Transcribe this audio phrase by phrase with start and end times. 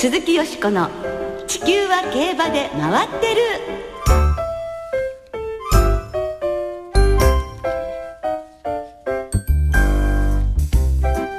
[0.00, 0.88] 鈴木よしこの
[1.48, 3.42] 「地球は競馬で回ってる」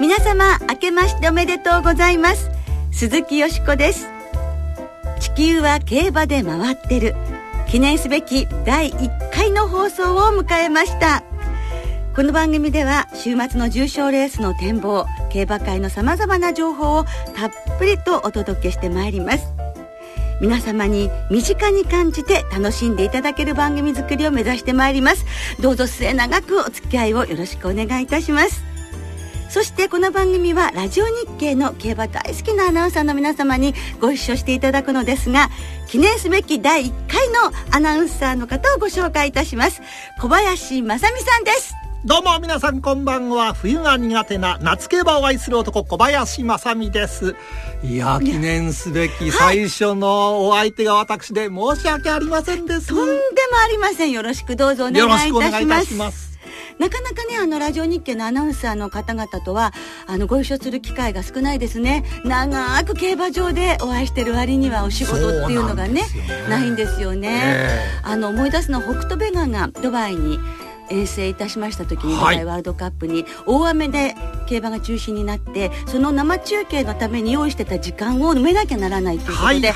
[0.01, 2.51] 皆様明けましておめでとうございます。
[2.91, 4.09] 鈴木よしこです。
[5.21, 7.15] 地球は競馬で回ってる。
[7.69, 11.23] 記念すべき第1回の放送を迎えました。
[12.19, 19.53] この番組では週末の重賞レースの展望競馬界のさまざまな情報をたっぷりとお届けしてまいります。
[20.41, 25.25] 皆様に身近に感じて楽しんでいただける番組作りを目指してまいります。
[25.61, 28.63] どうぞ末永くお付き合いをよろしくお願いいたします。
[29.49, 35.49] そしてこの番組はラジオ日経の競馬大好きなアナウンサーの皆様にご一緒していただくのですが
[35.87, 39.81] 記念すべき第1回のアナウンサーの方をご紹介いたします。
[40.21, 41.73] 小林正美さんです。
[42.05, 43.53] どうも皆さんこんばんは。
[43.53, 47.35] 冬が苦手な夏競馬を愛する男小林正美です。
[47.83, 53.17] いや記念すべき最初のお相手が私で申し訳ありませんです、とんでも
[53.65, 54.11] ありません。
[54.11, 56.39] よろしくどうぞお願いいよろしくおた願いいたします。
[56.79, 59.73] なかなかねあのラジオ日経のアナウンサーの方々とは
[60.07, 62.05] あのご一緒する機会が少ないですね。
[62.23, 66.03] 長く競馬場でお会いしてる割にはお仕事っていうのがね
[66.47, 67.79] ないんですよね、え。
[68.03, 70.39] あの思い出すのは北斗ベガがドバイに
[70.89, 72.45] 遠征いたしました時に、はい。
[72.45, 74.15] ワールドカップに大雨で
[74.47, 79.73] 競馬が中止になってその生中継のために用意してた時間を埋めなきゃならないということで、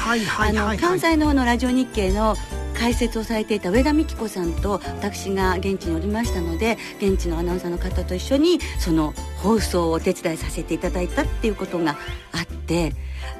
[0.79, 2.35] 関西の方のラジオ日経の
[2.73, 11.97] 解説をされていた上田美希子さんと私が現地におりましたので現地のアナウンサーの方と一緒にその放送をお手伝いさせていただいたっていうことが
[12.31, 12.93] あって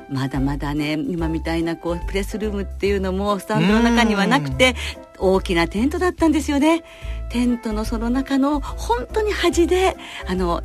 [0.10, 4.76] まだまだね今みたいなこうプレスルームっていうのもスタンドの中にはなくて
[5.20, 6.84] 大きなテントだったんですよね。
[7.30, 9.96] テントのその中の本当に端で
[10.28, 10.64] あの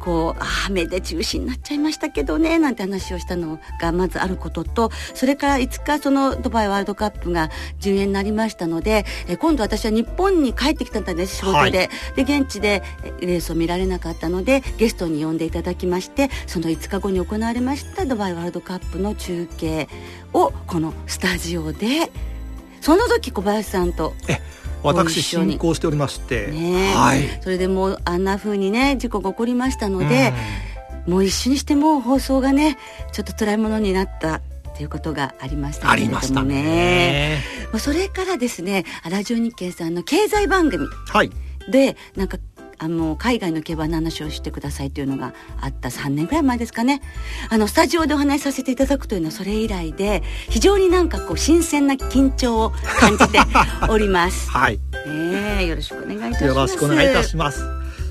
[0.00, 12.82] こうあ雨で中止になっちゃいましたけどねなんて話をしたのがまずあることとそれからいつかそのドバイワールドカップが順延になりましたのでえ今度私は日本に帰ってきたんです仕事で、で現地で
[13.20, 19.88] えレースを見られなかったのでゲストに呼んでいただきましてその5日後に行われましたドバイワールドカップの中継
[20.32, 22.10] をこのスタジオで
[22.80, 24.14] その時小林さんと
[24.82, 27.22] 私一緒に進行しておりまして、ねはい。
[27.42, 30.32] それでもうあんな風にね事故が起こりましたので、
[31.06, 32.78] もう一緒にしてもう放送がね
[33.12, 34.42] ちょっと辛いものになったっ
[34.76, 37.42] ていうことがありましたあけれどもりましたね。
[37.70, 41.30] まあそれからですねラジオ日経さんの経済番組はい。
[41.70, 42.38] でなんか
[42.82, 47.02] あの海外の競馬の話をしてくださいというのがあった3年ぐらい前ですかね。
[47.50, 53.38] あのスタジオでお話しさせていただくというのはそれ以来で非常になんかこう新鮮な緊張を感じて
[53.90, 54.50] おります。
[54.50, 54.78] はい。
[55.06, 56.44] ねえよろしくお願いいたします。
[56.44, 57.62] よろしくお願いいたします。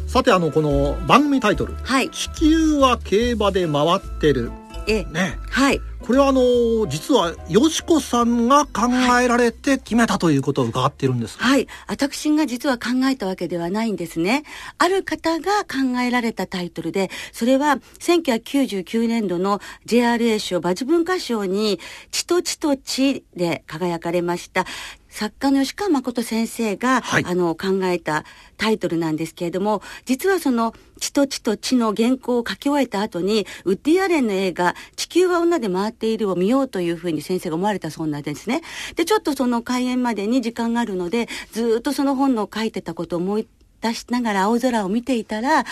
[0.06, 1.74] さてあのこの番組タイトル。
[1.82, 4.52] はい「地球は競馬で回ってる。
[4.88, 8.90] え」ねはいこれはあの実はよしこさんが考
[9.22, 11.68] えられて決めたということを伺っているんです、はい。
[11.86, 14.42] 私が実は考えたわけではないんですね。
[14.80, 24.66] ある方が考えられたタイトルで、それは1999年度の JRA 賞馬術文化賞に、血と血と血で輝かれました。
[25.10, 28.24] 作家の吉川誠先生が、はいあの考えた
[28.58, 38.62] タイトルなんですけれども実はその「血と血と血」の原稿を書き終えた後にウッディ・アレンの映画「地球は女で回っている」を見ようというふうに先生が思われたそうなんですね。
[38.96, 43.48] でちょっとその開演までに時間があるのでずーっとその本の書いてたことを思い
[43.82, 45.66] 出しながら青空を見ていたらあ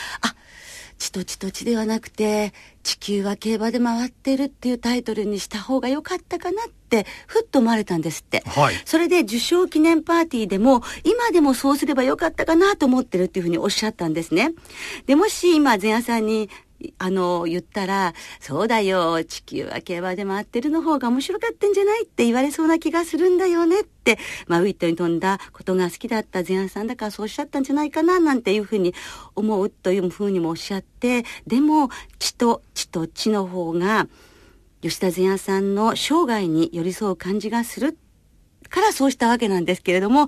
[0.97, 2.53] 血と血と血ではなくて
[2.83, 8.43] 地球は競馬で回ってるっていうタイトルにした方が良かったかなってふっと思われたんですって。
[8.45, 14.53] はいそれで受賞記念パーティーでも今でもそうすればよかったかなと思ってるっていうふうにおっしゃったんですね。
[15.05, 16.49] でもし今前夜さんに
[16.99, 28.93] あの言ったら「そうだよ地球は競馬で回ってるの方が面白かったんじゃない?」って言われそうな気がするんだよねって、まあ、ウィットに飛んだことが好きだった前夜さんだからそうおっしゃったんじゃないかななんていうふうに
[29.35, 31.89] 思うというふうにもおっしゃってでも
[32.19, 34.07] 血と血と血の方が
[34.81, 37.97] 吉田前夜さんの生涯に寄り添う感じがする
[38.67, 40.27] からそうしたわけなんですけれども、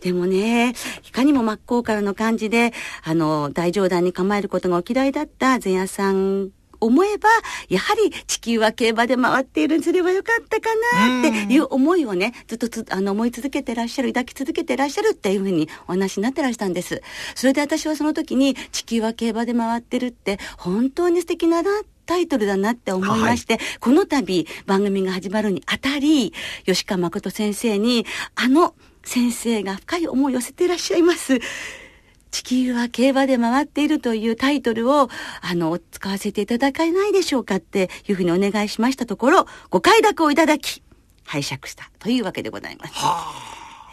[0.00, 0.74] でもね、
[1.06, 6.50] いかにも真っ向からの感じで、あの、大冗談に構えることがお嫌いだった前夜さん
[6.80, 7.28] 思えば、
[7.68, 17.02] やはり地球は競馬で回っているにすればよかったかなっていう思いをね、ずっとつあの思い続けてらっしゃる、抱き続けてらっしゃるっていうふうにお話になってらしたんです。
[17.34, 21.70] それで私はその時に地球は競馬で回ってるって本当に素敵なな
[22.06, 26.32] タイトルだなって思いまして、この度番組が始まるにあたり、
[26.64, 28.74] 吉川誠先生に、あの
[29.04, 31.38] 先生が深い思いを寄せていらっしゃいます。
[32.30, 35.08] 地球は競馬で回っているというタイトルを、
[35.40, 40.82] あの、使わせていただけないでしょうかっていうふうにお願いしましたところ、ご快諾をいただき、
[41.24, 42.94] 拝借したというわけでございます。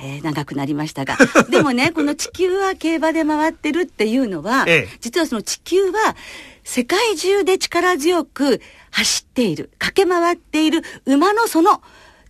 [0.01, 1.17] えー、長くなりましたが。
[1.49, 6.15] でもね、この地球は競馬で回ってるっていうのは、ええ、実はその地球は
[6.63, 8.61] 世界中で力強く
[8.91, 11.81] 走っている、駆け回っている馬のその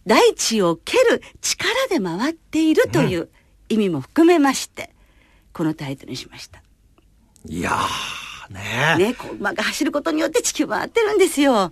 [0.06, 3.30] 大地を蹴る力で回っているという
[3.70, 4.92] 意味も含めまして、
[5.56, 6.62] このタイトルにしました。
[7.48, 8.54] いやー、
[8.98, 11.72] ねね、馬が走ることによって地球回ってるんですよ。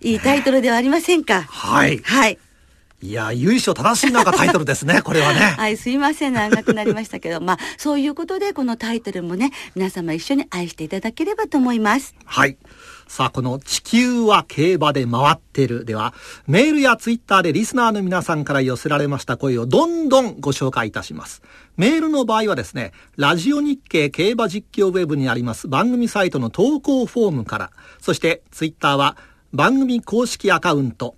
[0.00, 1.42] いいタイトルではありませんか？
[1.42, 1.98] はい。
[1.98, 2.38] はい。
[3.02, 5.40] いや、由緒正しいなんかタイトルですね、 これはね。
[5.40, 12.14] はい、すいません、長くなりましたけど、まあ、そういうことで、このタイトルもね、皆様一緒に愛していただければと思います。
[12.24, 12.56] はい。
[13.06, 16.14] さあ、この地球は競馬で回ってるでは、
[16.46, 21.42] メールやツイッターでリスナーの皆さんから寄せられました声をどんどんご紹介いたします。
[21.76, 27.70] メールの場合はですね、ラジオ日経競馬実況ウェブにあります番組サイトの投稿フォームから、
[28.00, 29.16] そしてツイッターは
[29.52, 31.16] 番組公式アカウント、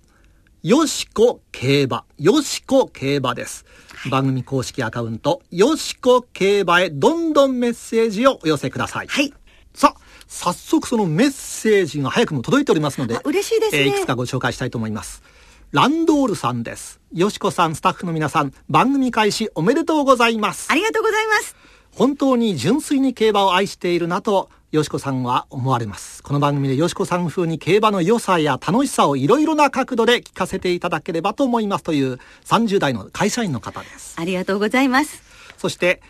[0.63, 3.65] よしこ競馬、よしこ競馬です。
[4.11, 9.07] 番組公式アカウント、よしこ競馬へどんどんメッセージをお寄せください。
[9.07, 9.33] はい。
[9.73, 15.23] さあ、早速そのメッセージが早くも届いておりますので、嬉しいですね、えー、いくつかご紹介したいと思います。
[15.71, 16.99] ランドールさんです。
[17.13, 20.67] よしこさん、スタッフの皆さん、番組開始おめでとうございます。
[20.71, 21.55] ありがとうございます。
[21.91, 26.21] 本当に純粋に競馬を愛しているなとよしこさんは思われます。
[26.21, 34.15] この番組でよしこさん風に競馬の良さや楽しさをいろいろな角度で聞かせていただければと思いますという30代の会社員の方です。
[34.19, 35.23] ありがとうございます。
[35.57, 36.01] そして、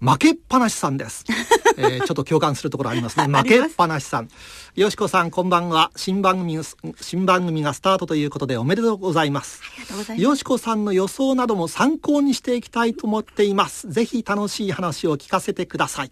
[0.00, 1.24] 負けっぱなしさんです。
[1.76, 3.26] えー、ちょっと共感するところありますね。
[3.36, 4.28] 負けっぱなしさん。
[4.74, 5.90] よしこさん、こんばんは。
[5.96, 6.58] 新番組、
[7.00, 9.60] 新番組がスタートということでおめでとうございます。
[9.90, 10.14] ます。
[10.14, 13.90] よしこさんの予想なども参考にしていきたいと思っています。
[13.90, 16.10] ぜひ楽しい話を聞かせてください。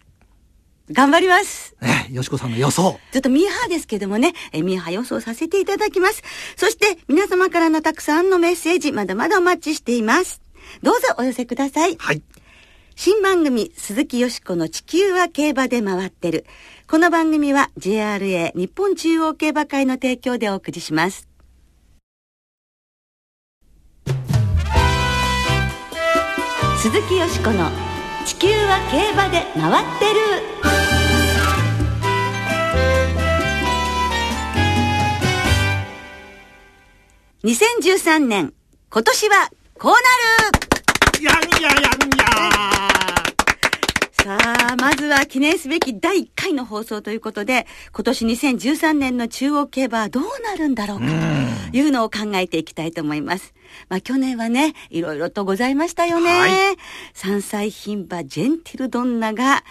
[0.91, 1.75] 頑張ります。
[1.81, 2.99] ね、よしこさんの予想。
[3.13, 6.21] ちょっとミーハーですけどもね、えミーハー予想させていただきます。
[6.57, 10.41] そして皆様からのたくさんのメッセージ、まだまだお待ちしています。
[10.81, 11.95] どうぞお寄せください。
[11.97, 12.21] はい。
[12.95, 16.45] 新番組、鈴木よしこの地球は競馬で回ってる。
[16.87, 21.27] この番組は JRA 日本中央競馬会の提供でお送りします。
[26.77, 27.69] 鈴木よしこの
[28.25, 30.19] 地球は競馬で回ってる
[37.43, 38.53] 2013年
[38.89, 39.49] 今年は
[39.79, 40.72] こうなる
[41.23, 42.23] やんややんや
[44.11, 44.37] さ
[44.71, 51.05] あ、まずは記念すべき第1回の放送ということで、今年2013年の中央競馬はどうなるんだろうか
[51.71, 53.53] というのを考えていきたいと思います。
[53.87, 56.29] まあ去年はね、いろいろとございましたよね。
[56.29, 56.51] はい、
[57.15, 59.63] 3歳牝馬ジェンティルドンナが、あ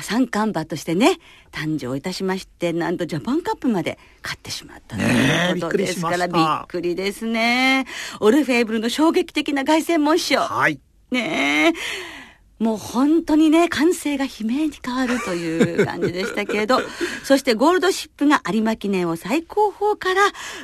[0.00, 1.18] 三冠馬としてね、
[1.50, 7.86] 誕生いたしまして、なんとジャパンカップまで勝ってしまったということですから、びっくりですね。
[8.20, 10.40] オルフェーブルの衝撃的な凱旋門賞。
[10.40, 10.80] はい。
[11.10, 12.21] ねえ。
[12.62, 16.78] もう本当にね、歓声が悲鳴に変わるという感じでしたけれど、
[17.24, 20.20] そしてゴールドシップが有馬記念を最高峰から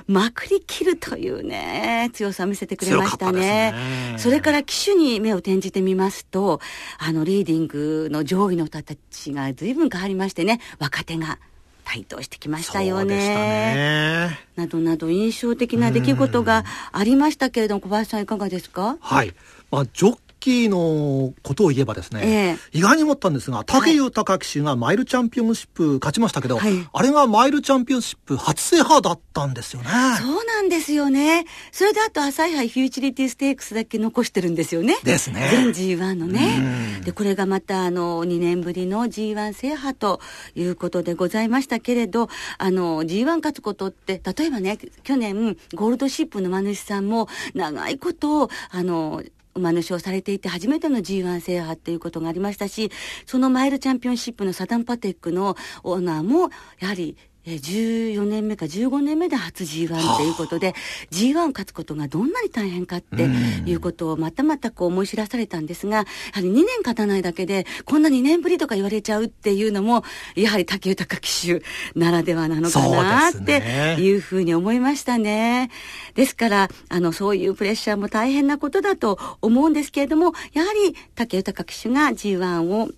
[0.06, 3.40] まくり切るというね、強さを見せてくれましたね。
[3.40, 6.60] ねそれから騎手に目を転じてみますと、
[6.98, 11.40] あの、リーディングの上位の人たちが随分変わりましてね、若手が。
[11.84, 13.16] 台頭してきましたよね。
[13.16, 18.98] ねなどなど印象的な出来事がありましたけれども、小林さんいかがですか？
[19.00, 19.34] はい。
[19.70, 29.88] まあ、ジョッキーのことを言えばですね、えー、意外に思ったんですが、武豊騎手がマイルチャンピオンシップ勝ちましたけど、はい、あれがマイルチャンピオンシップ初制覇だったんですよね。
[30.18, 31.44] そうなんですよね。
[31.72, 34.96] それであと朝日杯フューチリティステークスだけ残してるんですよね。
[35.04, 35.48] ですね。
[35.50, 37.00] 全 G1 のね。
[37.04, 40.20] で、これがまたあの、2年ぶりの G1 制覇と
[40.54, 42.28] いうことでございましたけれど、
[42.58, 49.22] あの、G1 勝つことって、例えばね、去年、ゴールドシップの馬主さんも長いこと、あの、
[49.58, 52.90] 馬主をされていて初めての G1 制覇っていうことがありましたし、
[53.26, 56.50] そのマイルチャンピオンシップのサダンパテックのオーナーも、
[56.80, 70.04] やはり14年目か15年目で初 G1 っていうことで、はあ、G1 勝つことがどんなに大変かっていうことをまたまたこう思い知らされたんですが、やはり2年勝たないだけで、こんな2年ぶりとか言われちゃうっていうのも、
[70.34, 71.62] やはり竹豊騎手
[71.98, 75.70] ならではなのかなっていうふうに思いましたね。
[76.14, 82.90] ですから、あの、そういうプレッシャーも大変なことだと思うんですけれども、やはり竹豊騎手が G1 を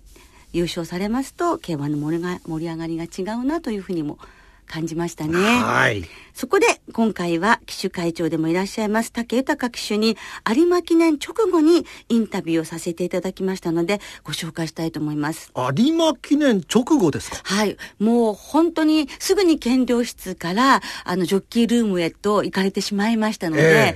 [0.53, 2.19] 優勝されますと競馬の盛
[2.59, 4.17] り上がりが違うなというふうにも
[4.67, 5.37] 感じましたね。
[5.37, 6.03] はい。
[6.33, 10.15] そこで今回は騎手会長でもいらっしゃいます竹豊騎手に
[10.47, 15.51] 有馬記念直後にインタビューをさせていただきましたのでご紹介したいと思います。
[15.55, 17.41] 有馬記念直後ですか？
[17.43, 17.75] はい。
[17.99, 23.95] もう本当にすぐに検量室からあのジョッキールームへと行かれてしまいましたので、え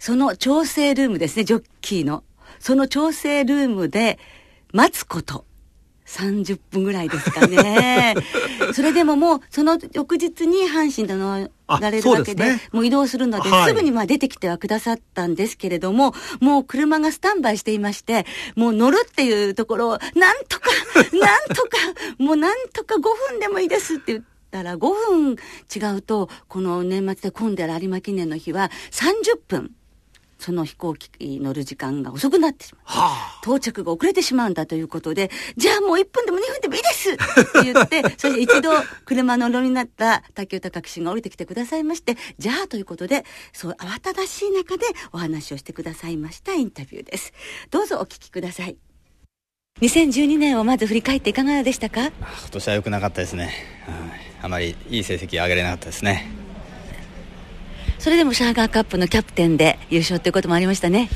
[0.00, 2.22] その調整ルームですね、ジョッキーの。
[2.60, 4.20] その調整ルームで
[4.72, 5.44] 待つこと。
[6.08, 8.14] 30分ぐらいですかね。
[8.72, 18.24] それでももう、その翌日に阪神で乗られるわけで、ねもう移動するので、はいすぐにまあ出てきてはくださったんですけれども、もう車がスタンバイしていまして、
[18.56, 20.70] もう乗るっていうところを、なんとか、
[21.12, 21.76] なんとか、
[22.18, 25.36] もうなんとか5分でもいいですって言ったら、5分
[25.74, 29.72] 違うと、この年末で混んでる有馬記念の日は30分、
[30.38, 32.82] その飛行機に乗る時間が遅くなってしまう。
[32.84, 38.70] は到着が遅れてしまうんだということで、じゃあもう1分でも2分でもいいですって言って、 そして一度
[39.04, 47.32] 車の乗りになった竹豊騎手が降りてきてくださいまして、じゃあということで、そう慌ただしい中でお話をしてくださいましたインタビューです。
[47.70, 48.76] どうぞお聞きください。
[49.80, 52.06] 2012年をまず振り返っていかがでしたか？
[52.06, 52.12] 今
[52.50, 53.44] 年は良くなかったですね、
[53.86, 56.28] はいあまりいい成績上げれなかったですね
[57.98, 61.08] それでもシャーガーカップのキャプテンで優勝ということもありましたね。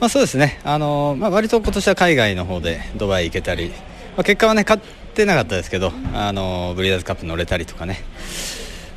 [0.00, 0.60] まあそうですね。
[0.64, 3.74] あの、まあ、割と今年は海外の方でドバイ行けたり、ま
[4.18, 4.82] あ、結果はね勝っ
[5.14, 8.00] てなかったですけどあのブリーダーズカップ乗れたりとかね、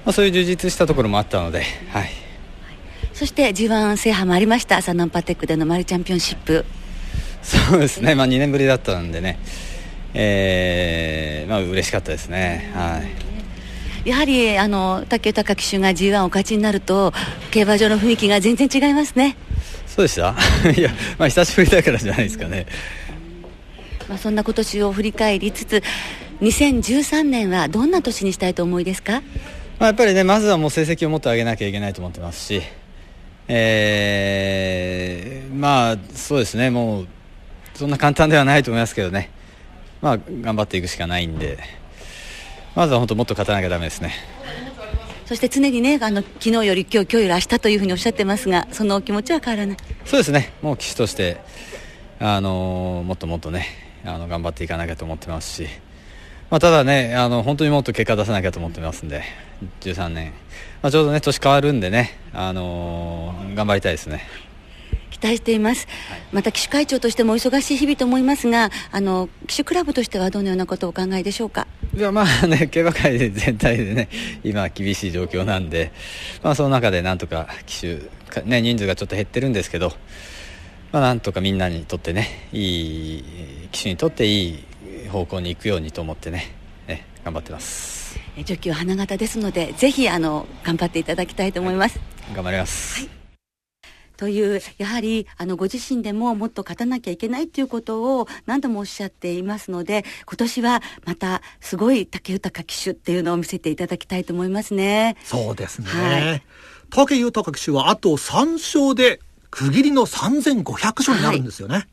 [0.05, 2.09] まあ、そういう充実したところもあったので、はい、
[3.13, 6.65] そして G1 制覇もありました、サナンパテックでのマルチャンピオンシップ。
[7.43, 9.37] そうですね、まあ、2年ぶりだったんでね、
[10.13, 12.71] えーまあ嬉しかったですね。
[12.73, 13.24] はい
[14.05, 17.11] やはりあの竹豊騎手が G1 お勝ちになると
[17.51, 19.35] 競馬場の雰囲気が全然違いますね、
[19.87, 20.35] そうでした？
[20.71, 22.65] いや、まあ、久しぶりだからじゃないですかね。
[24.07, 25.81] まあ、そんな今年を振り返りつつ
[26.41, 29.23] 2013年はどんな年にしたいと思いですか？
[29.79, 32.61] まあ、やっぱりねまずはもう成績をもっと上げなきゃいけないと思ってますし、
[33.47, 36.69] えーまあそうですね。
[36.69, 37.07] もう
[37.73, 39.29] そんな簡単ではないと思いますけどね。
[40.01, 41.57] まあ頑張っていくしかないんで
[42.75, 44.13] まずは本当もっと勝たなきゃダメですね。
[45.25, 49.77] そして常にねあの昨日より今日今日より明日というふうにおっしゃってますがそのお気持ちは変わらない。
[50.05, 50.53] そうですね。
[50.61, 51.37] もう騎手として
[52.19, 53.67] あのもっともっとね
[54.05, 55.67] あの頑張っていかなきゃと思ってますし、
[56.49, 59.23] まあ、ただねあの本当にもっと結果出さなきゃと思ってますんで
[59.81, 60.33] 13年、
[60.81, 64.27] まあ、ちょうどね年変わるんでねあの頑張りたいですね。
[64.43, 64.44] 期
[65.25, 65.87] 待しています、
[66.31, 71.67] また騎手会長としてもお忙しい日々と思いますがあの騎手クラブとしてはどのようなことをお考えでしょうか？
[71.95, 74.09] いやまあね 競馬界で全体でね
[74.43, 75.91] 今厳しい状況なんで、
[76.43, 77.97] まあ、その中でなんとか騎手
[78.29, 79.93] か、ね、人数がちょっと減ってるんですけど、
[80.91, 83.23] まあ、なんとかみんなにとってねいい
[83.71, 86.53] 騎手にとっていい方向に行くようにと思ってね
[86.87, 88.19] ね頑張ってます。
[88.37, 91.99] えジョッキーは花形ですのでぜひあの頑張っていただきたいと思います。
[92.33, 93.07] 頑張ります、
[94.17, 105.17] というやはりあのご自身でももっと勝たなきゃいけないということを何度もおっしゃっていますので今年はまたすごい竹豊騎手っていうのを見せていただきたいと思いますね。
[105.23, 105.87] そうですね。
[105.87, 106.43] はい
[106.89, 109.19] 武豊騎手はあと3勝で
[109.49, 111.87] 区切りの3500勝になるんですよね。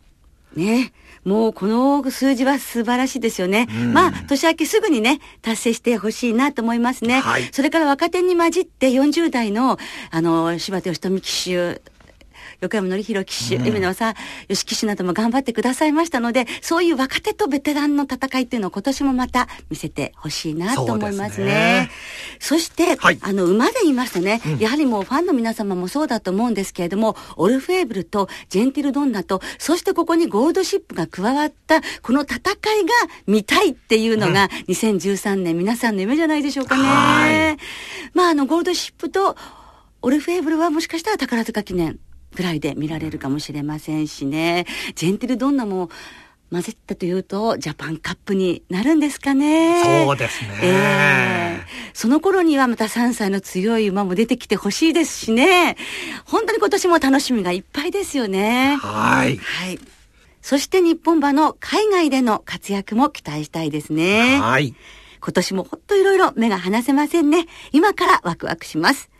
[0.54, 0.92] ね
[1.24, 3.66] もうこの数字は素晴らしいですよね。
[3.92, 7.20] まあ、年明けすぐにね、達成してほしいなと思いますね。
[7.20, 9.78] はいそれから若手に混じって40代の、
[10.10, 11.80] あの、柴田義富騎手、
[12.62, 13.66] 横山典弘騎手、うん。
[13.66, 14.14] 夢野さ
[14.48, 21.46] 吉騎手なども頑張ってくださいましたので、そういう若手とベテランの戦いっていうのを今年もまた見せてほしいなと思いますね。
[21.46, 21.90] ね。
[22.38, 23.18] そして、はい。
[23.20, 32.50] あの、馬で言いますとね、やはりもうファンの皆様もそうだと思うんですけれども、オルフェーブルとジェンティルドンナと、そしてここにゴールドシップが加わった、この戦いが
[33.26, 37.56] 見たいっていうのが、2013年皆さんの夢じゃないでしょうかはね。
[38.14, 39.36] まあ、あの、ゴールドシップと
[40.00, 41.98] オルフェーブルはもしかしたら宝塚記念
[42.34, 44.66] ぐらいで見られるかもしれませんしね。
[44.94, 45.90] ジェンティルドンナも、
[46.52, 50.04] 混ぜたというと、ジャパンカップになるんですかね。
[50.04, 55.76] そうですねええその頃にはまた3歳の強い馬も出てきてほしいですしね。
[56.26, 58.76] 本当に今年も楽しみがいっぱいですよね。
[58.76, 59.38] はい。
[59.38, 59.78] はい。
[60.42, 64.38] そして日本馬の海外での活躍も期待したいですね。
[64.38, 64.74] はい。
[65.22, 67.46] 今年もほんといろいろ目が離せませんね。
[67.70, 69.11] 今からワクワクします。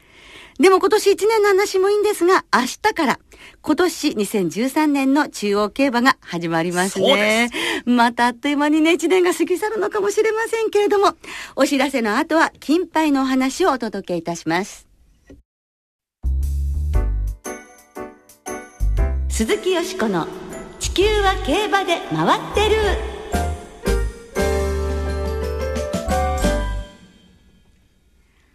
[0.59, 3.19] でも今年1年の話もいいんですが、明日から
[3.63, 7.51] 今年2013年の中央競馬が始まりますね。
[7.85, 11.15] またあっという間にね、1年が過ぎ去るのかもしれませんけれども、
[11.57, 14.87] お知らせの後は金杯のお話をお届けいたします。
[19.29, 20.27] 鈴木よしこの
[20.79, 23.22] 地球は競馬で回ってる。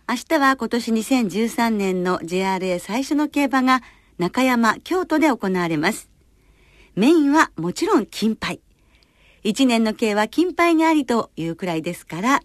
[0.10, 3.82] 明日は今年2013年の JRA 最初の競馬が
[4.18, 6.10] 中山、京都で行われます。
[6.96, 8.62] メインはもちろん金杯。
[9.44, 12.40] 一年の計は金杯がありというくらいですから、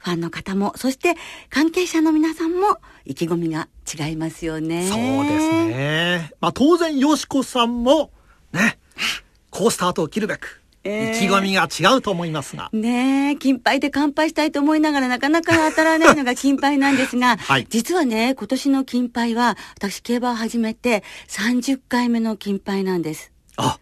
[0.00, 1.14] ファンの方も、そして
[1.48, 4.86] 関係者の皆さんも意気込みが違いますよね。
[4.86, 6.30] そうですね。
[6.42, 8.10] まあ当然、よしこさんも、
[8.52, 8.78] ね、
[9.48, 12.70] 好スタートを切るべく、意気込みが違うと思いますが。
[12.72, 23.32] ねえ、金杯で乾杯したいと思いながらなかなか当たらないのが金杯なんですが、 はい、実はね、今年の金杯は、私競馬を始めて30回目の金杯なんです。
[23.56, 23.78] あ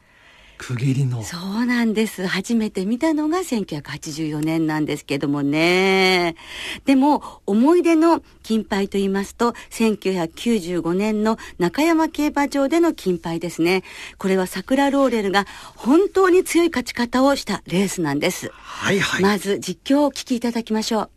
[0.58, 1.22] 区切りの。
[1.22, 2.26] そうなんです。
[2.26, 6.36] 初めて見たのが1984年なんですけどもね。
[6.84, 13.82] でも、思い出の金杯と言いますと、1995年の中山競馬場での金杯ですね。
[14.18, 15.46] これは桜ローレルが
[15.76, 18.50] 本当に強い勝ち方をしたレースなんです。
[18.52, 19.22] はいはい。
[19.22, 21.15] まず実況をお聞きいただきましょう。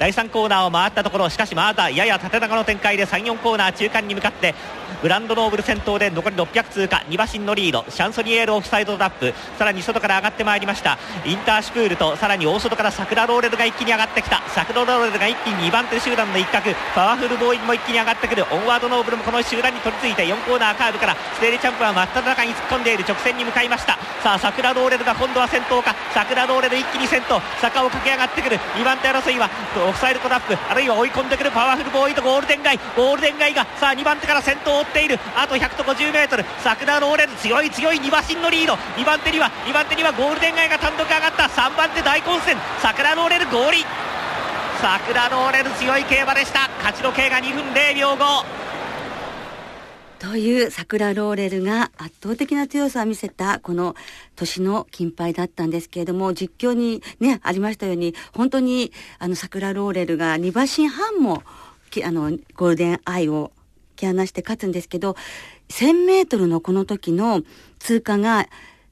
[0.00, 4.54] 第3コーナーを回ったところしかしまだやや縦長の展開で34コーナー中間に向かって
[5.02, 10.98] グランドノーブル先頭で残り600通過2馬身のリードシャンソニエールオフサイドラップさらに外から上がってまいりました。
[11.24, 14.42] インターシュプールとさらに大外から桜ローレルが一気に上がってきた。
[14.48, 18.44] 桜ローレルが一気に2番手集団の一角パワフルボーイも一気に上がってくる。
[18.50, 23.96] オンワードノーブルもこの集団に取り付いて4コーナーカーブからステーリチャンプは真っ只中に突っ込んでいる直線に向かいました。
[24.22, 25.94] さあ桜ローレルが今度は先頭か。
[26.12, 28.58] 桜ローレル一気に先頭坂を駆け上がってくる。
[28.76, 29.48] 2番手争いは
[29.90, 32.78] オフサイドトラップあるいは追い込んでくるパワフルボーイとゴールデンガイ。
[32.96, 35.18] ゴールデンガイがさあ2番手から先頭を追っている。
[35.34, 38.74] あと100と 50m 桜ローレル強い強い2馬身のリード。
[38.94, 41.50] 2番手には2番手にはゴールデンガイが単独上がった。
[41.50, 42.56] 3番手大混戦。
[42.80, 43.84] 桜ローレル合理
[44.80, 46.70] 桜ローレル強い競馬でした。
[46.78, 48.59] 勝ちの計が2分0秒5
[50.20, 53.96] という桜ローレルが圧倒的な強さを見せたこの
[54.36, 61.42] 年の金杯だったんですけれども、実況にね、ありましたように、本当にあの桜ローレルが2馬身半も
[62.04, 63.50] あのゴールデンアイを
[63.96, 65.16] 突き放して勝つんですけど、
[65.70, 67.42] 1000メートルのこの時の
[67.78, 68.46] 通過が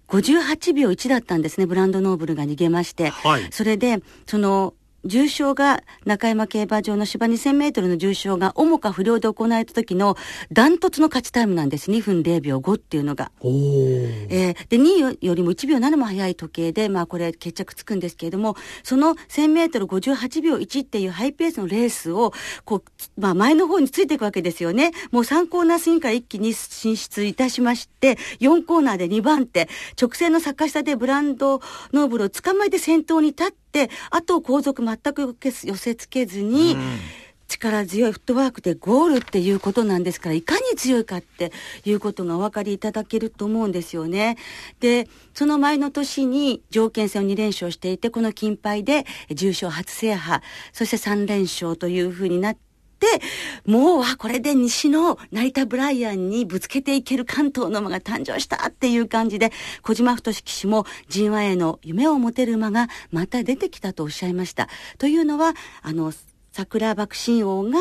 [0.09, 1.67] 58秒1だったんですね。
[1.67, 3.11] ブランドノーブルが逃げまして。
[3.11, 4.73] はい、それで、その、
[5.05, 10.17] 重賞が中山競馬場の芝2000メートルの重賞が重か不良で行われた時の
[10.53, 11.91] ダントツの勝ちタイムなんです。
[11.91, 13.31] 2分0秒5っていうのが。
[13.41, 22.33] えー、で、2位よりも1秒7も早い時計で、まあこれ決着つくんですけれども、その1000メートル58秒1っていうハイペースのレースを、
[22.65, 24.91] こう、まあ前の方についていくわけですよね。
[25.13, 29.69] もう3コーナー過ぎから一気に進出いたしまして、4コーナーで2番手、
[30.01, 31.61] 直線の坂下でブランド
[31.93, 33.68] ノーブルを捕まえて先頭に立って、
[34.11, 36.77] あと後続全く寄せつけずに、
[37.49, 41.51] 力強いフットワークでゴールっていうことなんですから、いかに強いかって
[41.85, 44.37] いうことがお分かりいただけると思うんですよね。
[44.81, 52.68] で、その前の年に条件戦を2連勝していて、この金牌で重賞初制覇、そして3連勝というふうになって、
[53.67, 64.69] もう、あ、これで西の成田ブライアンにぶつけていける関東の馬が誕生したっていう感じで、小島太騎手も G1 への夢を持てる馬がまた出てきたとおっしゃいました。
[64.99, 66.13] というのは、あの、
[66.59, 67.79] 桜爆心王が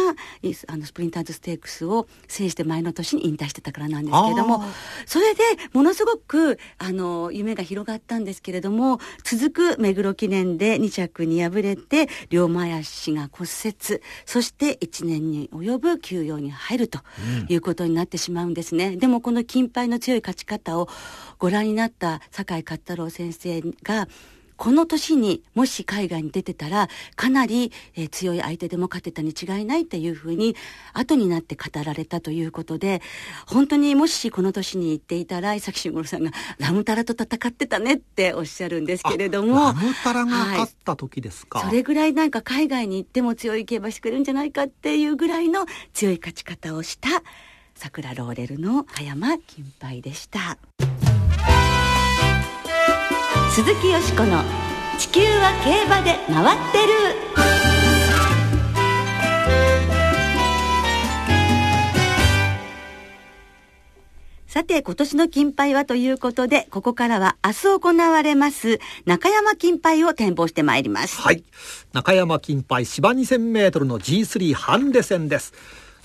[0.67, 4.63] あのスプリンターズステークスを制して前の年に引退してたからなんですけれども
[5.07, 5.41] それで
[5.73, 16.99] ものすごくあの夢が広がったんですけれども続く目黒記念で2着に敗れて両前足が骨折そして1年に及ぶ休養に入ると
[17.49, 20.87] いうことになってしまうんですね、うん、でもこの金牌の強い勝ち方を
[21.39, 24.07] ご覧になった酒井勝太郎先生が
[24.57, 30.55] この年にもし海外に出てたらかなり、えー、強い相手でも勝てたに違いないっていうふうに
[30.93, 33.01] 後になって語られたということで
[33.45, 47.09] 本当にもしこの年に行っていたら伊崎慎五郎さんがラムタラと戦ってたねっておっしゃるんですけれどもラムタラが勝った時ですか、はい、それぐらいなんか海外に行っても強い競馬してくれるんじゃないかっていうぐらいの強い勝ち方をした
[47.75, 50.57] 桜ローレルの葉山金杯でした。
[53.57, 54.43] 鈴木よしこの
[55.01, 56.93] 「地球は競馬で回ってる」
[64.45, 71.19] さて、今年の金杯はということで、ここからは明日行われます中山金杯を展望してまいります。
[71.19, 71.43] はい。
[71.93, 75.55] 中山金杯芝2000メートルの G3 ハンデ戦です。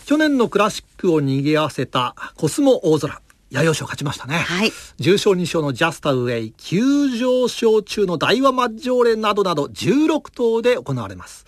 [0.07, 3.22] 去年のクラシックを賑わせたコスモ大空。
[3.53, 4.39] 弥生賞勝ちましたね。
[4.39, 4.73] はい。
[4.97, 11.45] 重賞2勝のジャスタウェイ、急上昇中の大和マッジョーレなどなど16頭で行われます。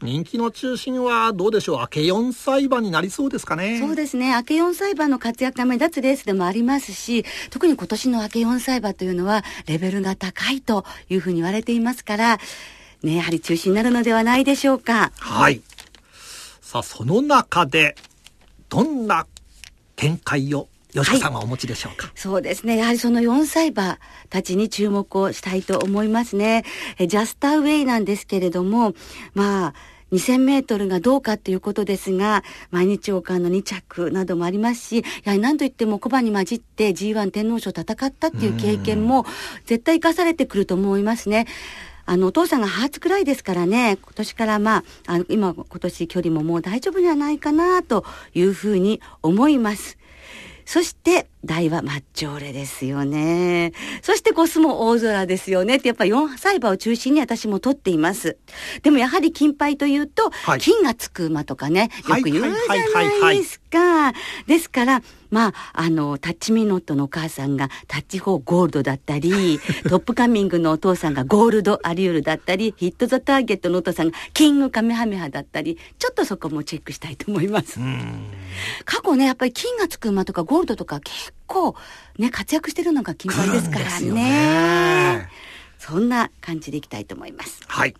[0.00, 1.78] 人気の中心はどうでしょう？
[1.80, 4.30] 明け4歳馬になりそうですかねそうですね。
[4.32, 12.38] 明け4歳馬の活躍が目立つレースでもありますし、特に今年の明け4歳馬というのはレベルが高いというふうに言われていますから、
[13.02, 15.10] ね、やはり中心になるのではないでしょうか。
[15.18, 15.60] はい。
[16.60, 17.96] さあ、その中で、
[18.68, 19.26] どんな
[19.96, 20.68] 見解を
[21.04, 22.76] 吉子さんはお持ちでしょうか、はい、そうですね。
[22.76, 23.98] やはりその4歳馬
[24.30, 26.64] たちに注目をしたいと思いますね。
[26.98, 28.94] えジャスターウェイなんですけれども、
[29.34, 29.74] まあ、
[30.12, 39.26] 2000メートルがどうかっていうことですが、毎日王冠の2着などもありますし、やはり何と言っても小判に混じって G1 天皇賞戦ったっていう経験も
[39.66, 41.46] 絶対生かされてくると思いますね。
[42.06, 49.97] あの、お父さんがハーツくらいですからね、今年からまあ、あの、今、今年距離ももう大丈夫じゃないかな、というふうに思います。
[50.68, 53.72] そして、大はマッチョーレですよね。
[54.02, 58.36] そしてコスモ大空ですよねって、やっぱ4歳馬を中心に私も取っています。
[58.82, 64.12] でもやはり金牌というと、はい、金がつく馬とかね、よく言うじゃないですか。
[64.46, 77.78] ですから、まあ、あの、タッチミノットのお母さんがタッチ4ゴールドだったり、 トップカミングのお父さんがゴールドアリュールだったり、ヒットザターゲットのお父さんがキングカメハメハだったり、ちょっとそこもチェックしたいと思います。
[78.84, 81.37] 過去ね、やっぱり金がつく馬とかゴールドとか結構
[82.18, 84.10] ね、活躍してるのが金牌ですからね。
[84.10, 85.28] ね
[85.78, 87.60] そんな感じでいきたいと思います。
[87.66, 87.94] はい。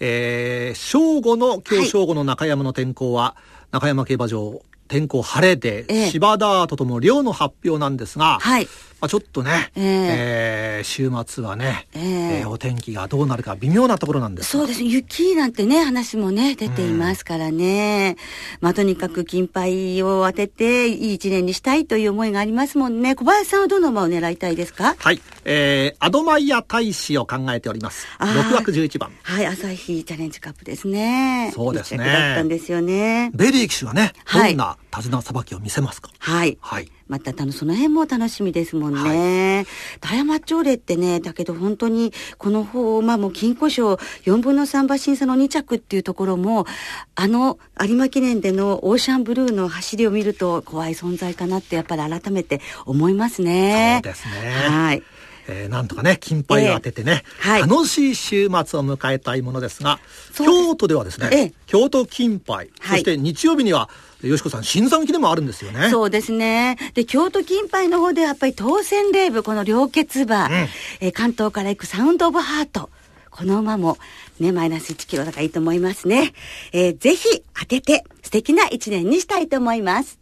[0.00, 8.68] えー、正午の、今日正午の中山の天候は、はい、中山競馬場、天候晴れで、ええ、芝ダートとも量の発表なんですが、はい、
[9.00, 18.16] まあ、ちょっとね、えー、えー、週末はね、えー、えー、お天気がどうなるか微妙なところなんですそうです雪なんてね話もね出ていますからね、
[18.60, 23.14] うん、まあとにかく金杯を当てていい一年にしたいという思いがありますもんね。
[23.14, 24.94] 小林さんはどの馬を狙いたいですか？
[24.98, 25.20] はい。
[25.44, 28.06] えー、アドマイヤタイシを考えております。
[28.18, 29.12] 6枠11番。
[29.22, 31.52] はい朝日チャレンジカップですね。
[31.54, 32.04] そうですね。
[32.04, 33.30] だったんですよね。
[33.34, 36.10] ベリー騎手はねどんな手綱さばきを見せますか？
[36.18, 39.66] はい、はいまたその辺も楽しみですもんね。
[40.00, 46.66] はい、山町例ってね、だけど本当にこの方、まあもう金鯱賞4分の3馬身差の2着っていうところも、
[47.14, 54.00] あの有馬記念でのオーシャンブルーの走りを見ると怖い存在かなってやっぱり改めて思いますね。
[54.04, 54.34] そうですね。
[54.68, 55.02] はい。
[55.48, 59.98] えー、なんとかね、金牌を当ててね、えーはい、楽しい週末を迎えたいものですが、
[60.34, 63.88] 京都ではですね、えー、京都金牌、そして日曜日には、
[64.22, 65.90] よしこさん、新山期でもあるんですよね。
[65.90, 66.76] そうですね。
[66.94, 70.52] で、京都金杯の方でやっぱり当選レーブ、この両決馬、うん、
[71.00, 72.90] えー、関東から行くサウンドオブハート。
[73.30, 73.98] この馬も
[74.40, 76.32] ね、マイナス1キロだからいいと思いますね。
[76.72, 80.18] えー、ぜひ当てて素敵な一年にしたいと思います。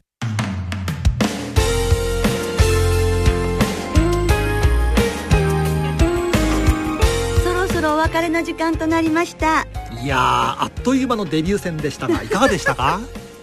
[8.07, 9.67] 別れの時間となりました。
[10.01, 10.17] いや
[10.63, 13.01] あっという間のデビュー戦でしたが、いかがでしたか？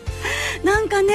[0.63, 1.13] なんかね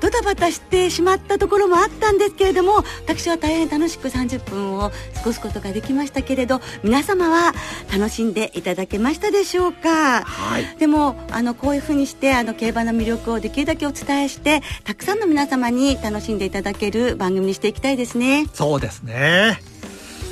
[0.00, 7.52] ドタバタしてしまったところもあったんですけれども私は大変楽しく30分を過ごすことができましたけれど皆様は
[7.92, 18.46] 楽しんでいただけましたでしょうか、はい、でもあのこういうふうにしてあの競馬の魅力をできるだけお伝えしてたくさんの皆様に楽しんでいただける番組にしていきたいですね。
[18.54, 19.60] そうですね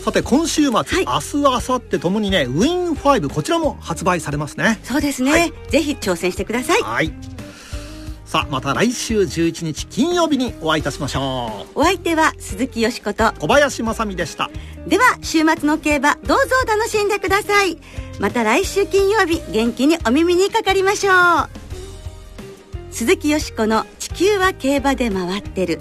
[0.05, 4.79] さて今週末、はい、明日明後日ともにねウィン5こちらも発売されますね。
[4.83, 6.83] そうですね、はい、ぜひ挑戦してください。
[6.83, 7.11] はい。
[8.27, 11.81] さあまた来週11日金曜日にお会いいたしましょう。
[11.81, 13.33] お相手は鈴木よしこと。
[13.38, 14.51] 小林正美でした。
[14.87, 17.79] では週末の競馬どうぞ楽しんでください。
[18.21, 21.49] また来週金曜日元気にお耳にかかりましょう。
[22.90, 25.81] 鈴木よしこの地球は競馬で回ってる